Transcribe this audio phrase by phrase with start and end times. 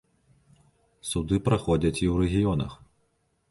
[1.09, 2.71] Суды праходзяць і ў рэгіёнах.